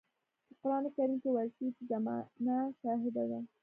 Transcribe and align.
په 0.47 0.53
قرآن 0.61 0.83
کريم 0.95 1.13
کې 1.23 1.29
ويل 1.31 1.49
شوي 1.55 1.69
چې 1.77 1.83
زمانه 1.91 2.57
شاهده 2.79 3.23
ده. 3.29 3.39